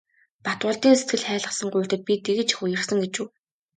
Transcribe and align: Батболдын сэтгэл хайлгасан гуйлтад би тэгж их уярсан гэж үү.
Батболдын 0.45 0.93
сэтгэл 0.97 1.23
хайлгасан 1.27 1.67
гуйлтад 1.73 2.01
би 2.07 2.13
тэгж 2.25 2.37
их 2.53 2.59
уярсан 2.63 2.97
гэж 3.03 3.13
үү. 3.21 3.27